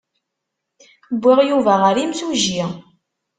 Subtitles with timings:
[1.15, 2.63] Wwiɣ Yuba ɣer yimsujji.